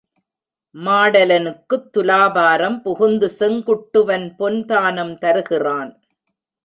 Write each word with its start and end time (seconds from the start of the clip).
மாடலனுக்குத் 0.75 1.89
துலாபாரம் 1.91 2.81
புகுந்து 2.81 3.31
செங்குட்டுவன் 3.39 4.27
பொன்தானம் 4.37 5.17
தருகிறான். 5.17 5.91